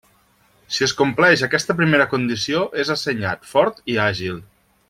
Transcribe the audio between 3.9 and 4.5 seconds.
i àgil.